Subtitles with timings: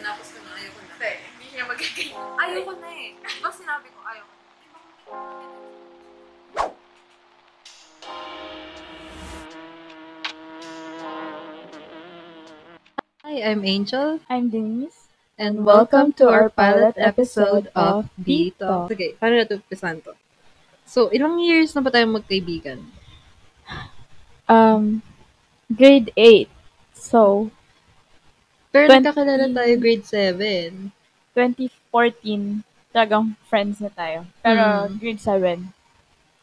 [0.00, 0.96] tinapos ko na ayaw ko na.
[0.96, 2.24] Hindi, hindi siya magaganyan.
[2.40, 3.12] Ayaw ko na eh.
[3.20, 4.48] Diba sinabi ko ayaw ko na?
[13.28, 15.12] Hi, I'm Angel, I'm Denise.
[15.40, 18.92] and welcome to our pilot episode of B-Talk.
[18.92, 20.16] Sige, paano natin umpisan to?
[20.88, 22.80] So, ilang years na ba tayong magkaibigan?
[24.48, 25.04] Um,
[25.68, 26.48] grade 8.
[26.92, 27.52] So,
[28.70, 30.94] Pero Twenty- nagkakilala tayo grade 7.
[31.34, 34.26] 2014, talagang friends na tayo.
[34.40, 34.94] Pero Hmm.
[34.96, 35.58] grade 7,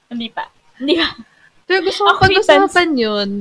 [0.07, 0.51] hindi pa.
[0.75, 1.15] Hindi pa.
[1.63, 3.31] Pero gusto ko pag-usapan yun.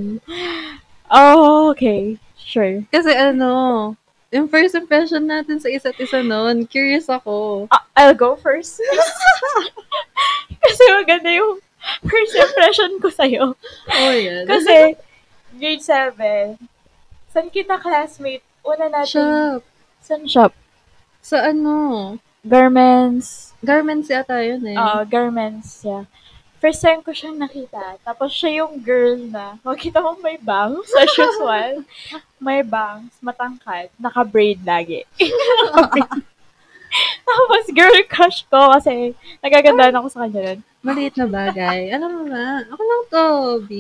[1.07, 2.19] Oh, okay.
[2.37, 2.83] Sure.
[2.89, 3.95] Kasi ano,
[4.31, 7.67] yung first impression natin sa isa't isa noon, curious ako.
[7.71, 8.79] Ah, I'll go first.
[10.63, 11.59] Kasi maganda yung
[12.03, 13.45] first impression ko sa'yo.
[13.89, 14.47] Oh, yan.
[14.47, 14.95] Kasi,
[15.59, 16.59] grade 7,
[17.31, 18.46] saan kita classmate?
[18.67, 19.61] Una natin, Shop.
[20.03, 20.53] saan shop?
[21.23, 21.75] Sa ano,
[22.43, 23.55] Garments.
[23.59, 24.79] garments yata yun eh.
[24.79, 26.07] Oo, garments, yeah.
[26.57, 27.99] First time ko siyang nakita.
[28.01, 31.83] Tapos siya yung girl na, makita mo may bangs as usual.
[32.37, 35.09] May bangs, matangkad, naka-braid lagi.
[37.27, 40.61] Tapos girl crush ko kasi nagagandaan ako sa kanya nun.
[40.85, 41.91] Maliit na bagay.
[41.91, 43.27] Alam mo ba, ako lang to,
[43.67, 43.71] B.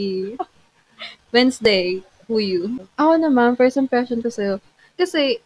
[1.31, 2.63] Wednesday, who you?
[2.97, 4.59] Ako naman, first impression ko sa'yo.
[4.97, 5.39] Kasi,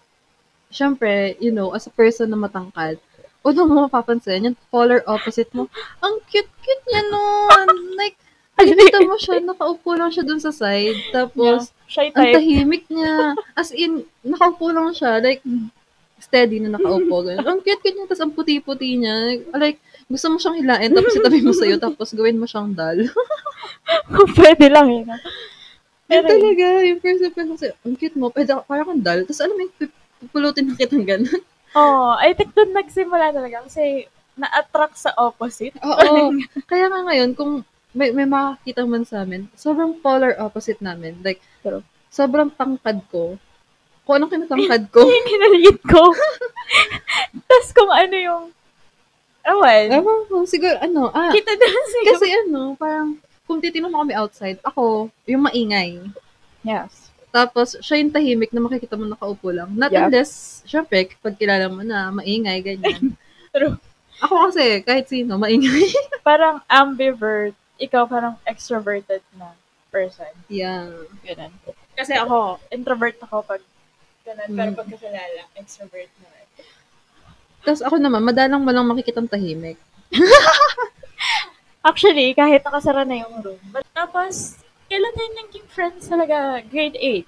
[0.71, 3.03] syempre, you know, as a person na matangkad,
[3.43, 5.67] unang mo mapapansin, yung polar opposite mo,
[6.01, 7.69] ang cute-cute niya nun.
[7.99, 8.17] Like,
[8.61, 10.99] nakikita mo siya, nakaupo lang siya dun sa side.
[11.11, 13.35] Tapos, Shy ang tahimik niya.
[13.57, 15.19] As in, nakaupo lang siya.
[15.19, 15.43] Like,
[16.21, 17.23] steady na nakaupo.
[17.27, 17.43] Ganun.
[17.49, 18.07] Ang cute-cute niya.
[18.07, 19.41] Tapos, ang puti-puti niya.
[19.57, 20.93] Like, gusto mo siyang hilain.
[20.93, 21.81] Tapos, itabi mo sa'yo.
[21.85, 23.09] Tapos, gawin mo siyang dal.
[24.37, 25.09] Pwede lang yun.
[26.11, 26.67] Yun Pero, talaga.
[26.83, 28.35] Yung first impression sa'yo, ang cute mo.
[28.35, 29.23] Pwede, parang kang dal.
[29.23, 29.71] Tapos, alam mo
[30.21, 31.41] pupulutin na kitang gano'n.
[31.79, 35.79] oh, I think doon nagsimula talaga kasi na-attract sa opposite.
[35.81, 36.35] Oo.
[36.71, 37.63] Kaya nga ngayon, kung
[37.95, 41.19] may, may makakita man sa amin, sobrang polar opposite namin.
[41.23, 41.83] Like, True.
[42.11, 43.39] sobrang tangkad ko.
[44.05, 45.07] Kung anong kinatangkad ko.
[45.15, 46.11] yung kinaliit ko.
[47.47, 48.45] Tapos kung ano yung,
[49.47, 52.11] awan, Ewan ko, siguro, ano, ah, kita doon siguro.
[52.19, 53.19] Kasi ano, parang,
[53.51, 55.99] kung titignan mo kami outside, ako, yung maingay.
[56.63, 57.11] yes.
[57.31, 59.71] Tapos, siya yung tahimik na makikita mo nakaupo lang.
[59.71, 60.07] Not Yeah.
[60.07, 63.15] unless, syempre, pag kilala mo na, maingay, ganyan.
[63.55, 63.75] True.
[64.19, 65.91] ako kasi, kahit sino, maingay.
[66.23, 69.51] Parang ambivert, ikaw parang extroverted na
[69.91, 70.31] person.
[70.47, 70.87] yeah.
[71.23, 71.51] Ganun.
[71.95, 73.63] Kasi ako, introvert ako pag
[74.23, 74.49] ganun.
[74.49, 74.77] Pero Mm.
[74.77, 76.45] pag kakilala, extrovert naman.
[77.61, 79.79] Tapos ako naman, madalang mo lang makikitang tahimik.
[81.81, 83.61] Actually, kahit nakasara na yung room.
[83.73, 86.61] But tapos, kailan tayo naging friends talaga?
[86.69, 87.25] Grade 8.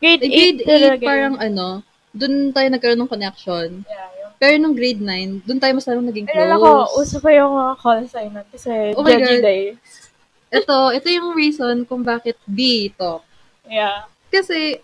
[0.00, 1.04] Grade 8 Eh, grade 8, talaga yun.
[1.04, 1.66] parang ano,
[2.10, 3.68] dun tayo nagkaroon ng connection.
[3.84, 6.40] Yeah, yung Pero nung grade 9, dun tayo mas lalong naging close.
[6.40, 9.44] Alala ko, uso pa yung mga call sign nun kasi Oh my Judgy God.
[9.44, 9.62] Day.
[10.46, 13.20] Ito, ito yung reason kung bakit B talk.
[13.68, 14.08] Yeah.
[14.32, 14.80] Kasi,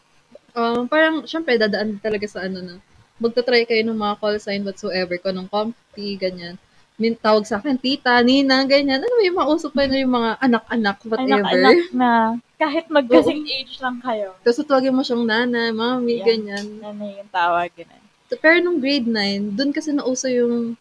[0.53, 2.75] um, parang, syempre, dadaan talaga sa ano na,
[3.17, 6.61] magta-try kayo ng mga call sign whatsoever, kung anong comfy, ganyan.
[7.03, 9.03] Min, tawag sa akin, tita, nina, ganyan.
[9.03, 11.43] Ano ba yung mga uso pa yung mga anak-anak, whatever.
[11.43, 12.11] Anak-anak na
[12.55, 14.39] kahit magkasing age lang kayo.
[14.47, 16.27] Tapos tawagin mo siyang nana, mami, Yeah.
[16.31, 16.67] ganyan.
[16.79, 18.03] Ano yung tawag, ganun.
[18.31, 20.79] So, pero nung grade 9, dun kasi nauso yung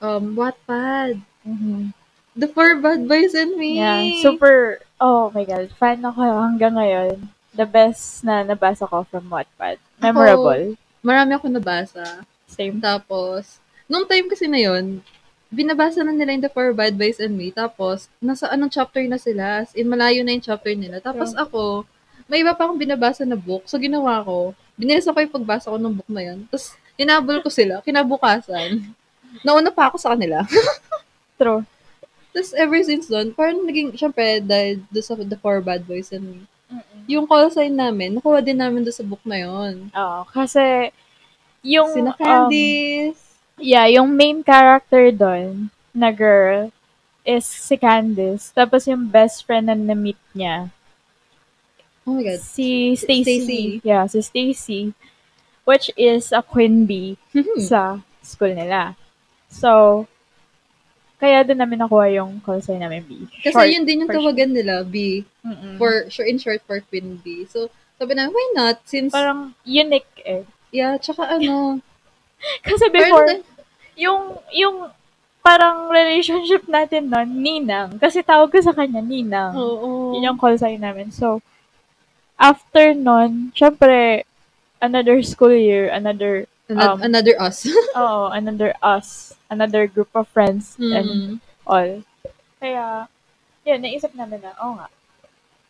[0.00, 1.20] um, Wattpad.
[1.44, 1.92] Mhm.
[2.34, 3.78] The Four Bad Boys and Me.
[3.78, 7.30] Yeah, super, oh my God, fan ako hanggang ngayon.
[7.54, 9.76] The best na nabasa ko from Wattpad.
[10.00, 10.74] Memorable.
[11.04, 12.24] Marami ako nabasa.
[12.50, 12.82] Same.
[12.82, 14.98] Tapos, nung time kasi na yun,
[15.54, 17.54] binabasa na nila yung The Four Bad Boys and Me.
[17.54, 19.62] Tapos, nasa anong chapter na sila.
[19.62, 20.98] As in, malayo na yung chapter nila.
[20.98, 21.86] Tapos ako,
[22.26, 23.64] may iba pa akong binabasa na book.
[23.70, 26.50] So, ginawa ko, binilisan ko yung pagbasa ko ng book na yun.
[26.50, 28.82] Tapos, hinabol ko sila, kinabukasan.
[29.46, 30.42] Nauna pa ako sa kanila.
[31.40, 31.62] True.
[32.34, 36.26] Tapos, ever since doon, parang naging, syempre, dahil doon sa The Four Bad Boys and
[36.26, 36.38] Me,
[36.72, 37.00] Mm-mm.
[37.06, 39.92] yung call sign namin, nakuha din namin doon sa book na yun.
[39.92, 40.90] Oo, kasi
[41.62, 43.20] yung, Sina um, Candice,
[43.58, 46.70] yeah, yung main character doon na girl
[47.22, 48.50] is si Candice.
[48.50, 50.68] Tapos yung best friend na na-meet niya,
[52.04, 52.40] oh my God.
[52.40, 53.80] si Stacy.
[53.82, 54.92] Yeah, si Stacy.
[55.64, 57.56] Which is a queen bee Mhm.
[57.58, 58.92] sa school nila.
[59.48, 60.04] So,
[61.16, 63.24] kaya doon namin nakuha yung call sign namin B.
[63.40, 65.40] Kasi Short yun din yung tawagan nila, B, short.
[65.48, 65.74] Mm-mm.
[65.80, 67.48] for, sure, in short, for Queen B.
[67.48, 68.84] So, sabi na, why not?
[68.84, 70.44] Since, Parang unique eh.
[70.68, 71.80] yeah, tsaka ano,
[72.66, 73.40] Kasi before,
[73.94, 74.76] yung, yung
[75.40, 77.96] parang relationship natin nun, Ninang.
[77.96, 79.52] Kasi tawag ko sa kanya, Ninang.
[79.52, 80.16] oo.
[80.16, 81.12] Yun yung call sign namin.
[81.12, 81.44] So,
[82.34, 84.24] after nun, syempre,
[84.80, 87.68] another school year, another, Ano- um, another us.
[87.94, 91.32] oh, another us, another group of friends and Mm.
[91.68, 92.00] all.
[92.56, 93.04] Kaya,
[93.62, 94.88] yun, naisip namin na, oh nga.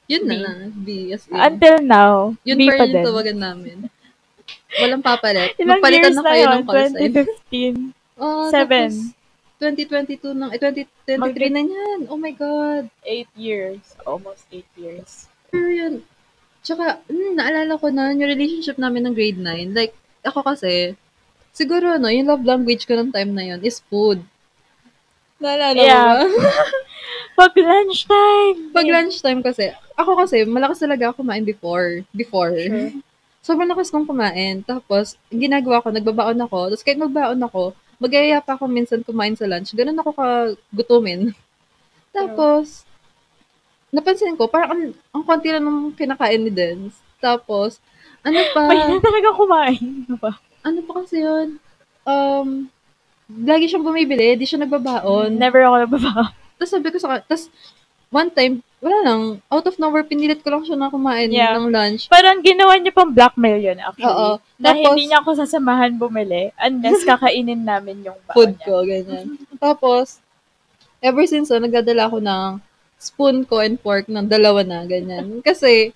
[0.06, 0.38] Yun na B.
[0.38, 0.53] na.
[0.70, 1.35] B as in.
[1.35, 3.05] Until now, yun B pa pa rin yung din.
[3.09, 3.77] tawagan namin.
[4.79, 5.55] Walang papalit.
[5.61, 6.53] Ilang Magpalitan years na na kayo yun?
[6.53, 7.12] ng call sign.
[7.12, 8.19] 2015.
[8.19, 8.91] Oh, Seven.
[8.91, 9.23] tapos
[9.59, 11.99] 2022 ng, eh, 2023 na yan.
[12.06, 12.91] Oh my God.
[13.03, 13.81] Eight years.
[14.05, 15.31] Almost eight years.
[15.49, 15.94] Pero yun,
[16.61, 19.73] tsaka, hmm, naalala ko na yung relationship namin ng grade 9.
[19.73, 20.99] Like, ako kasi,
[21.50, 24.20] siguro, no, yung love language ko ng time na yun is food.
[25.38, 26.25] Naalala Yeah.
[26.25, 26.53] mo ba?
[27.38, 28.59] Pag lunchtime!
[28.70, 32.03] Pag lunchtime kasi, ako kasi, malakas talaga ako kumain before.
[32.15, 32.55] Before.
[32.55, 32.94] Sure.
[33.44, 34.64] Sobrang lakas kong kumain.
[34.64, 36.73] Tapos, ginagawa ko, nagbabaon ako.
[36.73, 39.76] Tapos kahit magbaon ako, magayaya pa ako minsan kumain sa lunch.
[39.76, 41.37] Ganun ako kagutumin.
[42.17, 42.88] Tapos,
[43.93, 44.82] napansin ko, parang ang,
[45.12, 46.96] ang konti lang ng kinakain ni Dens.
[47.20, 47.85] Tapos,
[48.25, 50.08] ano pa, Pwede na talaga kumain.
[50.08, 50.32] Ano ba?
[50.64, 51.61] ano pa kasi yun?
[52.08, 52.73] Um,
[53.29, 55.37] lagi siyang bumibili, di siya nagbabaon.
[55.37, 56.32] Never ako nababa.
[56.56, 57.52] Tapos sabi ko sa tapos
[58.15, 61.57] one time, wala lang, out of nowhere, pinilit ko lang siya na kumain Yeah.
[61.57, 62.07] ng lunch.
[62.07, 64.07] Parang ginawa niya pang blackmail yun, actually.
[64.07, 64.39] Oo.
[64.55, 68.63] Na Tapos- hindi niya ako sasamahan bumili unless kakainin namin yung baon food niya.
[68.63, 69.27] ko, ganyan.
[69.57, 70.23] Tapos,
[71.01, 72.61] ever since, so, nagdadala ako ng
[72.97, 75.27] spoon ko and fork ng dalawa na, ganyan.
[75.49, 75.91] Kasi,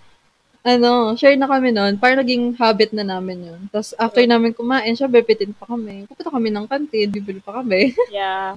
[0.61, 1.97] ano, share na kami noon.
[1.97, 3.61] Parang naging habit na namin yun.
[3.69, 6.05] Tapos, after namin kumain, siya, bepitin pa kami.
[6.05, 7.93] Pupunta kami ng kantin, bibili pa kami.
[8.11, 8.57] Yeah.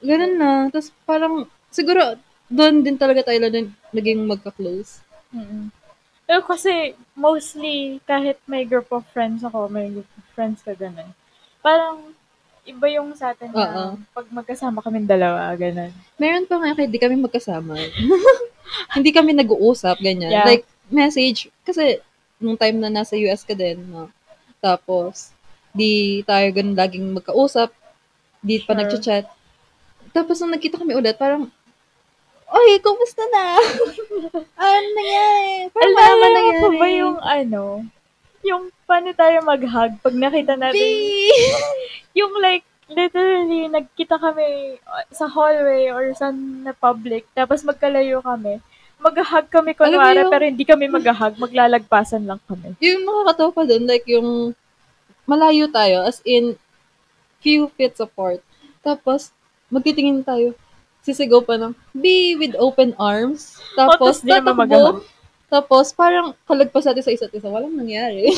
[0.00, 0.50] Ganun na.
[0.68, 5.02] Tapos, parang, siguro, doon din talaga tayo lang naging magka-close.
[5.34, 5.70] mm
[6.26, 11.06] Pero kasi, mostly, kahit may group of friends ako, may group of friends ka ganun.
[11.62, 12.02] Parang,
[12.66, 13.86] iba yung sa atin na Oo.
[14.10, 15.94] pag magkasama kami dalawa, ganun.
[16.18, 17.78] Meron pa nga kahit di kami magkasama.
[18.98, 20.34] hindi kami nag-uusap, ganyan.
[20.34, 20.46] Yeah.
[20.50, 21.46] Like, message.
[21.62, 22.02] Kasi,
[22.42, 24.10] nung time na nasa US ka din, no?
[24.58, 25.30] Tapos,
[25.70, 27.70] di tayo ganun laging magkausap.
[28.42, 28.82] Di pa Sure.
[28.82, 29.24] nag-chat.
[30.10, 31.54] Tapos, nung nagkita kami ulit, parang,
[32.46, 33.58] Oy, kumusta na?
[34.62, 35.66] ano nangyari?
[35.74, 36.62] Parang ba mo nangyari?
[36.62, 37.62] pa ba yung ano,
[38.46, 40.86] yung paano tayo mag-hug pag nakita natin,
[42.18, 48.62] yung like, literally, nagkita kami uh, sa hallway or sa na public, tapos magkalayo kami.
[49.02, 52.78] Mag-hug kami Alam kunwari, yung- pero hindi kami mag-hug, maglalagpasan lang kami.
[52.86, 54.54] yung nakakatawa pa dun, like yung
[55.26, 56.54] malayo tayo, as in,
[57.42, 58.38] few feet apart.
[58.86, 59.34] Tapos,
[59.66, 60.54] magtitingin tayo.
[61.06, 63.62] Sisigaw pa ng, be with open arms.
[63.78, 65.06] Tapos, naman tatakbo.
[65.46, 67.46] Tapos, parang kalagpas natin sa isa't isa.
[67.46, 68.34] Walang nangyari.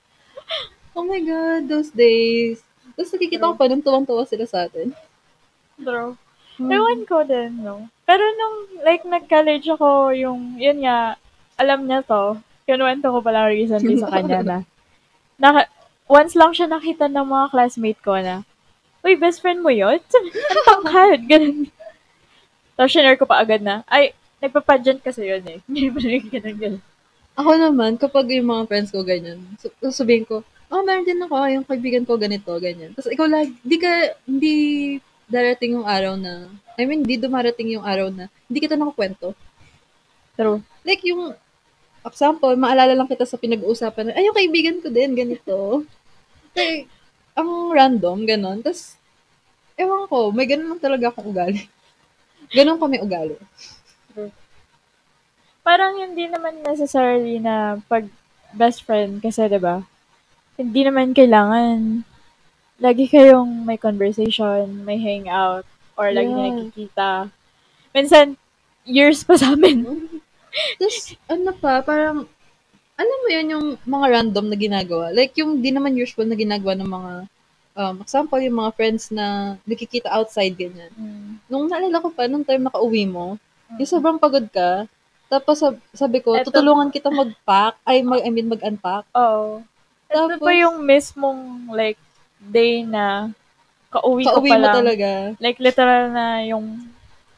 [0.96, 2.64] oh my God, those days.
[2.96, 4.96] Tapos nakikita ko pa nung tuwang-tuwa sila sa atin.
[5.76, 6.16] True.
[6.56, 6.72] Hmm.
[6.72, 7.88] Ewan ko din, no?
[8.08, 11.20] Pero nung, like, nag-college ako, yung, yun nga,
[11.60, 14.58] alam niya to, kinuwento ko pala recently sa kanya na,
[15.36, 15.68] naka,
[16.08, 18.44] once lang siya nakita ng mga classmate ko na,
[19.02, 19.98] Uy, best friend mo yun?
[20.52, 21.66] Ang tangkad, ganun.
[22.76, 25.58] Tapos sinare ko pa agad na, ay, nagpa-pageant kasi yun eh.
[25.68, 26.82] Hindi pa rin ganun, ganun.
[27.32, 31.36] Ako naman, kapag yung mga friends ko ganyan, so- sasabihin ko, oh, meron din ako,
[31.48, 32.92] yung kaibigan ko ganito, ganyan.
[32.96, 33.92] Tapos ikaw lang, di ka,
[34.24, 34.54] hindi
[35.28, 39.32] darating yung araw na, I mean, di dumarating yung araw na, hindi kita nakakwento.
[40.36, 40.60] True.
[40.84, 41.36] Like yung,
[42.02, 45.56] example, maalala lang kita sa pinag-uusapan na, ay, yung kaibigan ko din, ganito.
[46.52, 46.84] Like,
[47.32, 48.60] ang random, ganon.
[48.60, 49.00] Tapos,
[49.80, 51.64] ewan ko, may ganon lang talaga akong ugali.
[52.52, 53.36] Ganon kami ugali.
[55.64, 58.04] Parang hindi naman necessarily na pag
[58.52, 59.86] best friend kasi 'di ba?
[60.58, 62.02] Hindi naman kailangan
[62.82, 66.44] lagi kayong may conversation, may hangout or lagi Yeah.
[66.50, 67.10] nakikita.
[67.94, 68.34] Minsan
[68.82, 69.86] years pa sa amin.
[70.82, 72.26] Tapos, ano pa, parang,
[72.98, 75.06] alam mo yun, yung mga random na ginagawa.
[75.14, 77.12] Like, yung di naman usual na ginagawa ng mga,
[77.74, 80.92] um, example, yung mga friends na nakikita outside, ganyan.
[80.94, 81.40] Mm.
[81.48, 83.36] Nung naalala ko pa, nung time nakauwi mo,
[83.76, 84.84] yung sobrang pagod ka,
[85.32, 89.08] tapos sab- sabi ko, Eto- tutulungan kita mag-pack, ay, mag, I mean, mag-unpack.
[89.16, 89.64] Oo.
[90.12, 91.96] Ito Tapos, pa yung mismong like
[92.36, 93.32] day na
[93.88, 94.76] kauwi, kauwi ko pa mo lang.
[94.76, 95.08] talaga.
[95.40, 96.91] Like, literal na yung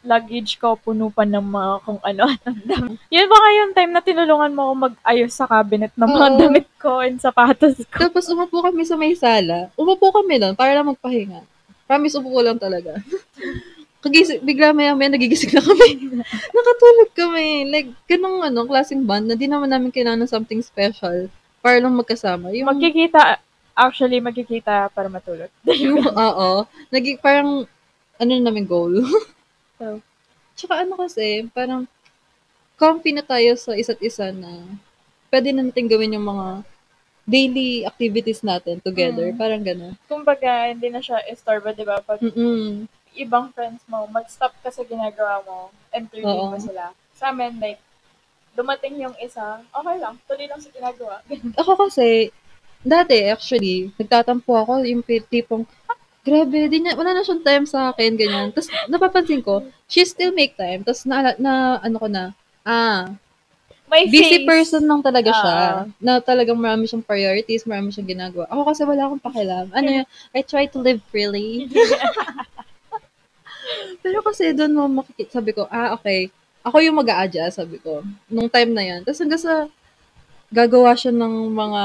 [0.05, 2.25] luggage ko puno pa ng mga kung ano.
[3.15, 6.39] Yun ba yung time na tinulungan mo ako mag-ayos sa cabinet ng mga Oo.
[6.39, 8.07] damit ko and sapatos ko.
[8.07, 9.73] Tapos umupo kami sa may sala.
[9.75, 11.41] Umupo kami lang para lang magpahinga.
[11.89, 13.01] Promise, umupo lang talaga.
[14.05, 15.97] Kagising, bigla maya maya nagigising na kami.
[16.57, 17.49] Nakatulog kami.
[17.73, 21.33] Like, ganong ano, klaseng band na di naman namin kailangan ng something special
[21.65, 22.53] para lang magkasama.
[22.53, 23.41] Yung, Magkikita,
[23.73, 25.49] actually, magkikita para matulog.
[25.65, 26.69] yung oo.
[26.93, 27.65] Naging parang,
[28.21, 28.93] ano na namin goal.
[29.85, 30.01] So,
[30.55, 31.85] Tsaka ano kasi, parang,
[32.79, 34.65] comfy na tayo sa isa't isa na
[35.29, 36.63] pwede na natin gawin yung mga
[37.27, 39.35] daily activities natin together.
[39.35, 39.39] Mm.
[39.39, 39.95] Parang gano'n.
[40.07, 41.99] Kumbaga, hindi na siya istorbo, di ba?
[42.01, 42.87] Pag Mm-mm.
[43.19, 46.55] ibang friends mo, mag-stop ka sa ginagawa mo, entertain Oo.
[46.55, 46.95] mo sila.
[47.19, 47.83] Sa amin, like,
[48.55, 51.19] dumating yung isa, okay lang, tuloy lang sa ginagawa.
[51.61, 52.31] Ako kasi,
[52.87, 55.84] dati actually, nagtatampo ako yung tipong, "Ah,
[56.25, 58.49] grabe, di niya, wala na siyang time sa akin, ganyan.
[58.51, 60.81] Tapos napapansin ko, she still make time.
[60.81, 62.33] Tapos na, na, ano ko na,
[62.65, 63.13] ah,
[63.85, 64.49] May busy face.
[64.49, 65.55] person lang talaga siya.
[65.55, 65.85] Ah.
[66.01, 68.49] Na talagang marami siyang priorities, marami siyang ginagawa.
[68.49, 69.67] Ako kasi wala akong pakialam.
[69.71, 71.69] Ano yun, I try to live freely.
[74.03, 76.33] Pero kasi doon mo makikita, sabi ko, ah, okay,
[76.65, 78.01] ako yung mag adjust sabi ko,
[78.33, 79.01] nung time na yan.
[79.05, 79.69] Tapos hanggang sa,
[80.55, 81.83] gagawa siya ng mga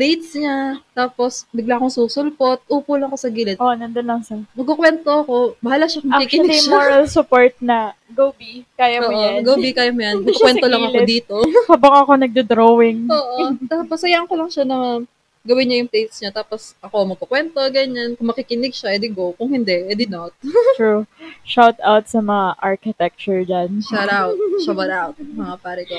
[0.00, 3.60] plates niya, tapos bigla akong susulpot, upo lang ako sa gilid.
[3.60, 4.40] oh, nandun lang sa...
[4.56, 6.72] Magkukwento ako, bahala siya kung kikinig Actually, siya.
[6.72, 9.44] moral support na, go B, kaya mo Oo, yan.
[9.44, 10.24] go be kayo mo yan.
[10.24, 11.36] Siya Magkukwento lang ako dito.
[11.76, 13.12] Habang ako nagdo-drawing.
[13.12, 13.60] Oo.
[13.68, 15.04] Tapos, sayang ko lang siya na
[15.44, 16.32] gawin niya yung plates niya.
[16.32, 18.16] Tapos, ako magkukwento, ganyan.
[18.16, 19.36] Kung makikinig siya, edi go.
[19.36, 20.32] Kung hindi, edi not.
[20.80, 21.04] True.
[21.44, 23.84] Shout out sa mga architecture dyan.
[23.84, 24.32] Shout out.
[24.64, 25.14] Shout out.
[25.20, 25.96] Mga pare ko.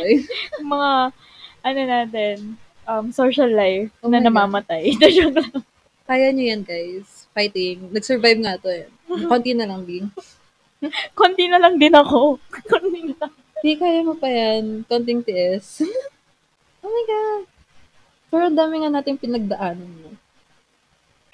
[0.65, 0.91] mga,
[1.62, 2.58] ano natin,
[2.91, 4.91] um, social life Oh na namamatay.
[5.15, 5.63] Joke lang.
[6.03, 7.31] Kaya niyo yan, guys.
[7.31, 7.88] Fighting.
[7.95, 8.91] Nag-survive nga to eh.
[9.31, 10.12] Konti na lang din.
[11.19, 12.36] Konti na lang din ako.
[12.67, 13.33] Konti na lang.
[13.63, 14.83] Di kaya mo pa yan.
[14.91, 15.88] Konting tiis.
[16.83, 17.43] oh my God.
[18.31, 20.12] Pero ang dami nga natin pinagdaanan mo.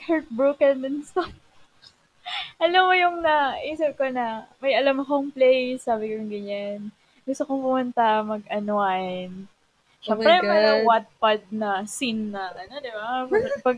[0.06, 1.34] Heartbroken and stuff.
[2.60, 6.80] Alam mo yung naisip ko na, may alam akong place, sabi ko yung ganyan.
[7.24, 9.48] Gusto kong pumunta, mag-unwind.
[10.08, 10.88] Oh Siyempre, may God.
[10.88, 13.28] Wattpad na scene na, ano, di ba?
[13.60, 13.78] Pag,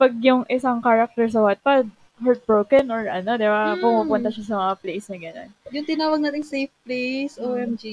[0.00, 1.92] pag, yung isang character sa Wattpad,
[2.24, 3.76] heartbroken or ano, di ba?
[3.76, 3.84] Mm.
[3.84, 5.50] Pumupunta siya sa mga place na gano'n.
[5.76, 7.44] Yung tinawag nating safe place, Mm.
[7.44, 7.84] OMG.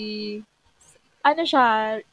[1.26, 1.66] Ano siya,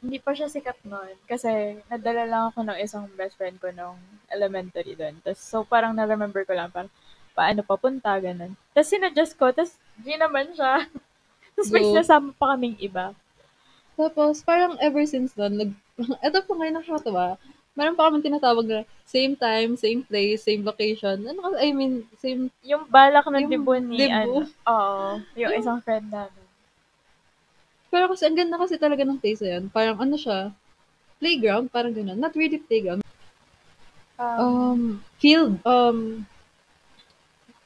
[0.03, 1.15] hindi pa siya sikat noon.
[1.29, 5.15] Kasi, nadala lang ako ng isang best friend ko nung elementary doon.
[5.23, 6.91] Tapos, so parang na-remember ko lang, parang,
[7.31, 8.57] paano papunta, ganun.
[8.75, 10.85] Tapos, sinadjust ko, tapos, di naman siya.
[11.53, 13.13] Tapos, may sinasama pa kaming iba.
[13.93, 15.71] Tapos, parang ever since then, nag,
[16.25, 17.37] eto pa ngayon nakakatawa.
[17.73, 21.17] Meron pa kami tinatawag na same time, same place, same location.
[21.23, 24.45] Ano ka, I mean, same, Yung balak ng dibo ni, dibo.
[24.45, 24.97] ano, oo,
[25.33, 26.41] yung Yung- isang friend namin.
[27.87, 29.69] pero kasi ang ganda kasi talaga ng place na yan.
[29.69, 30.49] Parang ano siya,
[31.17, 32.17] playground, parang gano'n.
[32.17, 33.05] Not really playground.
[34.17, 34.81] Um, Um,
[35.17, 35.61] field.
[35.63, 36.25] Um,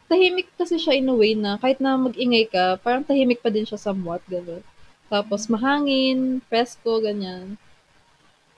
[0.08, 3.64] tahimik kasi siya in a way na kahit na mag-ingay ka, parang tahimik pa din
[3.64, 4.60] siya somewhat, gano'n.
[5.08, 7.56] Tapos mahangin, presko, ganyan.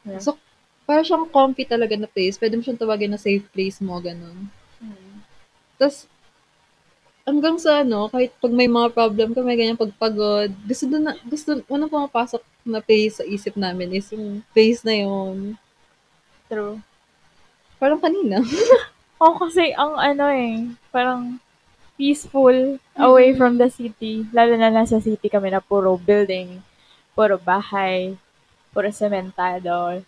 [0.05, 0.21] Yeah.
[0.21, 0.37] So,
[0.89, 2.37] parang siyang comfy talaga na place.
[2.41, 4.49] Pwede mo siyang tawagin na safe place mo, gano'n.
[4.81, 5.15] hmm.
[5.77, 6.09] Tapos,
[7.29, 11.13] hanggang sa ano, kahit pag may mga problem ka, may ganyan pagpagod, gusto doon na,
[11.29, 15.53] gusto, unang pumapasok na place sa isip namin is yung place na yun.
[16.49, 16.81] True.
[17.77, 18.41] Parang kanina.
[19.21, 21.37] Oo, kasi ang ano eh, parang
[21.99, 23.37] peaceful away Mm.
[23.37, 24.23] from the city.
[24.31, 26.63] Lalo na nasa city kami na puro building,
[27.11, 28.15] puro bahay,
[28.71, 29.99] puro sementado.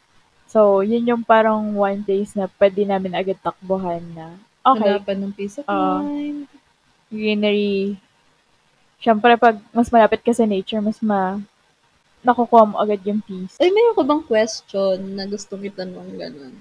[0.48, 5.34] So, yun yung parang one place na pwede namin agad takbuhan na, okay, Hanapan ng
[5.36, 6.08] peace of Oo.
[6.08, 6.48] mind.
[7.12, 8.00] greenery.
[9.04, 11.44] Siyempre, pag mas malapit ka sa nature, mas ma
[12.24, 13.58] nakukuha mo agad yung peace.
[13.60, 16.56] Ay, mayroon ka bang question na gusto itanong gano'n?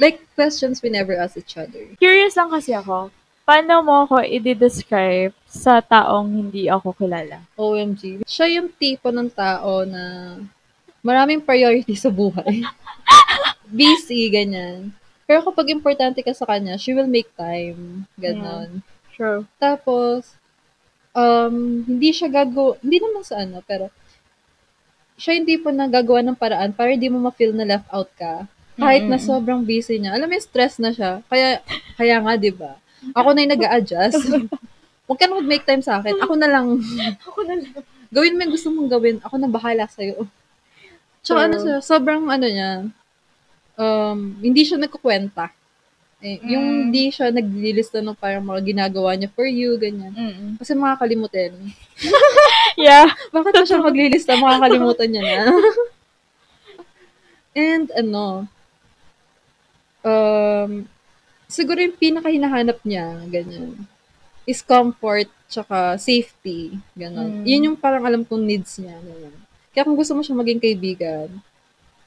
[0.00, 1.84] Like, questions we never ask each other.
[2.00, 3.12] Curious lang kasi ako,
[3.46, 7.46] paano mo ako i-describe sa taong hindi ako kilala?
[7.54, 8.26] OMG.
[8.26, 10.34] Siya yung tipo ng tao na
[11.06, 12.66] maraming priority sa buhay.
[13.70, 14.90] Busy, ganyan.
[15.30, 18.10] Pero kapag importante ka sa kanya, she will make time.
[18.18, 18.82] Ganon.
[19.14, 19.46] True.
[19.62, 20.34] Tapos,
[21.14, 23.94] um, hindi siya gago, hindi naman sa ano, pero
[25.16, 28.44] siya yung tipo na gagawa ng paraan para hindi mo ma-feel na left out ka.
[28.76, 29.24] Kahit na Mm-mm.
[29.24, 30.12] sobrang busy niya.
[30.12, 31.24] Alam mo, stress na siya.
[31.32, 31.64] Kaya,
[31.96, 32.76] kaya nga, di ba?
[33.14, 34.24] Ako na yung nag adjust
[35.06, 36.18] Huwag ka na mag-make time sa akin.
[36.18, 36.82] Ako na lang.
[37.22, 37.70] Ako na lang.
[38.10, 39.16] Gawin mo yung gusto mong gawin.
[39.22, 40.26] Ako na bahala sa'yo.
[41.22, 41.62] Tsaka ano True.
[41.62, 42.70] siya, sobrang ano niya,
[43.78, 45.54] um, hindi siya nagkukwenta.
[46.22, 46.48] Eh, Mm.
[46.50, 50.10] Yung hindi siya naglilista ng parang mga ginagawa niya for you, ganyan.
[50.10, 50.58] Mm-mm.
[50.58, 51.54] Kasi makakalimutin.
[52.76, 53.08] Yeah.
[53.32, 54.36] Bakit na siya maglilista?
[54.36, 55.36] Makakalimutan niya na.
[57.56, 58.44] And ano,
[60.04, 60.84] um,
[61.46, 63.74] siguro yung pinaka-hinahanap niya, ganyan,
[64.46, 66.74] is comfort tsaka safety.
[66.94, 67.42] Ganon.
[67.42, 67.44] Mm.
[67.46, 68.98] Yun yung parang alam kong needs niya.
[68.98, 69.34] Ganyan.
[69.74, 71.28] Kaya kung gusto mo siya maging kaibigan,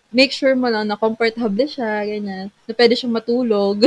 [0.10, 3.77] make sure mo lang na comfortable siya, ganyan, na pwede siyang matulog.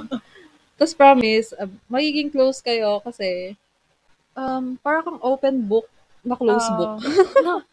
[0.76, 3.56] Tapos promise, uh, magiging close kayo kasi
[4.36, 5.88] um, parang kang open book
[6.20, 6.76] na close Oo.
[6.76, 6.92] book.
[7.40, 7.64] No,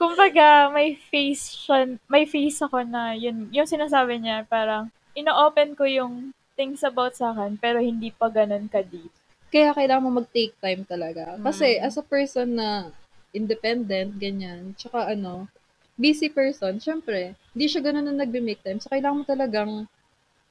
[0.00, 5.84] Kumbaga, may face siya, may face ako na yun, yung sinasabi niya, parang, ino-open ko
[5.84, 9.14] yung things about sa akin, pero hindi pa ganun ka-deep.
[9.48, 11.38] Kaya kailangan mo mag-take time talaga.
[11.38, 11.86] Kasi Mm.
[11.86, 12.90] as a person na
[13.30, 15.46] independent, ganyan, tsaka ano,
[15.94, 18.82] busy person, syempre, hindi siya ganun na nagbe-make time.
[18.82, 19.70] So, kailangan mo talagang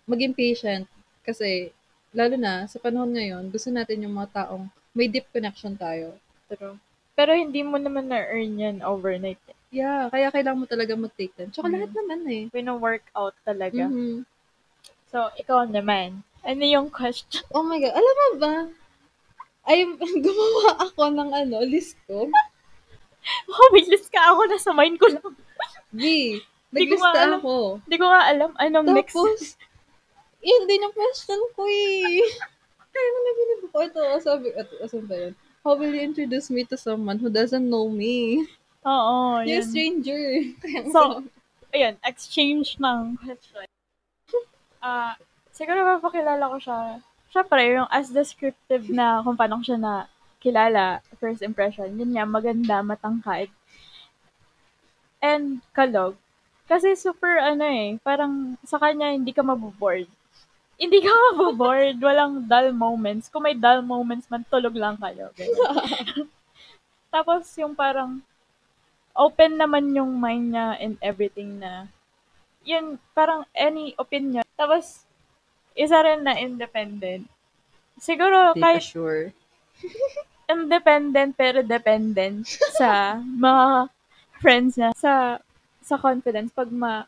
[0.07, 0.87] maging patient.
[1.27, 1.75] Kasi,
[2.15, 6.15] lalo na, sa panahon ngayon, gusto natin yung mga taong may deep connection tayo.
[6.47, 6.79] True.
[7.13, 9.37] Pero hindi mo naman na-earn yan overnight.
[9.67, 11.51] Yeah, kaya kailangan mo talaga mag-take time.
[11.51, 11.75] Tsaka Mm.
[11.75, 12.43] lahat naman eh.
[12.49, 13.91] Pino-workout talaga.
[13.91, 14.23] Mhm.
[15.07, 16.23] So, ikaw naman.
[16.43, 17.43] Ano yung question?
[17.55, 17.95] Oh my God.
[17.95, 18.55] Alam mo ba?
[19.67, 19.83] Ay,
[20.25, 22.27] gumawa ako ng ano, list ko.
[23.27, 24.47] Oh, may list ka ako.
[24.47, 25.35] Nasa mind ko lang.
[25.91, 26.15] Nga
[26.71, 27.83] naglista ako.
[27.83, 29.19] Hindi ko nga alam anong next.
[29.19, 29.59] Tapos,
[30.39, 32.23] yun din yung question ko eh.
[32.95, 33.77] Kaya mo nabinib ko.
[33.83, 35.33] Ito, sabi, ito, asan ba yun?
[35.67, 38.47] How will you introduce me to someone who doesn't know me?
[38.87, 39.67] Oo, You're a yun.
[39.67, 40.23] stranger.
[40.63, 41.01] Kaya mo So.
[41.75, 43.67] Ayun, exchange ng question.
[44.81, 45.17] Ah,
[45.51, 46.79] siguro mapakilala ko siya.
[47.34, 49.93] Siyempre, yung as descriptive na kung paano siya na
[50.39, 53.50] kilala, first impression, yun nga, maganda, matangkad.
[55.19, 56.15] And kalog.
[56.67, 60.05] Kasi super ano eh, parang sa kanya hindi ka maboboard.
[60.77, 63.31] Hindi ka maboboard, walang dull moments.
[63.31, 65.31] Kung may dull moments man, tulog lang kayo.
[67.13, 68.19] Tapos yung parang
[69.17, 71.89] open naman yung mind niya and everything na
[72.67, 74.43] yun, parang any opinion.
[74.59, 75.07] Tapos,
[75.71, 77.24] isa rin na independent.
[77.95, 79.31] Siguro, Di ka kahit sure.
[80.51, 82.43] independent pero dependent
[82.75, 83.88] sa mga
[84.43, 84.91] friends niya.
[85.00, 85.39] Sa,
[85.79, 86.51] sa confidence.
[86.51, 87.07] Pag ma,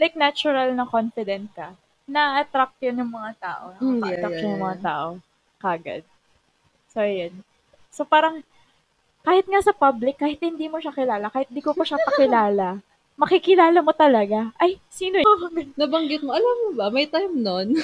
[0.00, 1.76] like natural na confident ka,
[2.08, 3.76] na-attract yun ng mga tao.
[3.76, 4.88] Mm, yeah, Nakaka-attract yeah, yun ng mga yeah.
[4.88, 5.08] tao.
[5.60, 6.02] Kagad.
[6.90, 7.34] So, yun.
[7.92, 8.40] So, parang,
[9.22, 12.80] kahit nga sa public, kahit hindi mo siya kilala, kahit di ko pa siya pakilala,
[13.22, 14.50] makikilala mo talaga.
[14.58, 15.26] Ay, sino yun?
[15.80, 17.78] Nabanggit mo, alam mo ba, may time nun,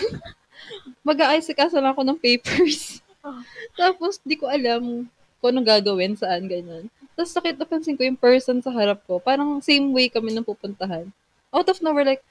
[1.09, 2.99] mag-aasikaso lang ako ng papers.
[3.23, 3.39] Oh.
[3.79, 5.07] Tapos, di ko alam
[5.39, 6.91] kung anong gagawin, saan, ganyan.
[7.15, 9.23] Tapos, sakit napansin ko yung person sa harap ko.
[9.23, 11.07] Parang same way kami nang pupuntahan.
[11.55, 12.25] Out of nowhere, like,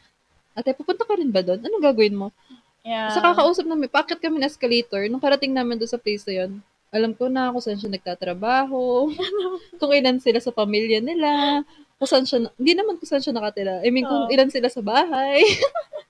[0.59, 1.63] ate, pupunta ka rin ba doon?
[1.63, 2.35] Anong gagawin mo?
[2.83, 3.15] Yeah.
[3.15, 5.07] Sa kakausap namin, paakit kami ng escalator.
[5.07, 6.51] Nung parating namin doon sa place na yun,
[6.91, 9.11] alam ko na kung saan siya nagtatrabaho,
[9.79, 11.63] kung ilan sila sa pamilya nila,
[11.97, 13.81] kung saan siya, hindi naman kung saan siya nakatira.
[13.81, 14.31] I mean, kung Oo.
[14.31, 15.41] ilan sila sa bahay.